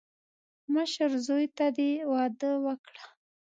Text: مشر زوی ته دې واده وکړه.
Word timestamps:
مشر 0.73 1.09
زوی 1.25 1.45
ته 1.57 1.65
دې 1.77 1.91
واده 2.11 2.51
وکړه. 2.65 3.03